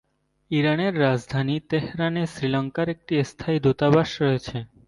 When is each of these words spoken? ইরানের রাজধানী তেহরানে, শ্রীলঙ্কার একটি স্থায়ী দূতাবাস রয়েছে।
ইরানের 0.51 0.93
রাজধানী 0.99 1.55
তেহরানে, 1.69 2.23
শ্রীলঙ্কার 2.27 2.87
একটি 2.89 3.13
স্থায়ী 3.23 3.57
দূতাবাস 3.59 4.09
রয়েছে। 4.21 4.57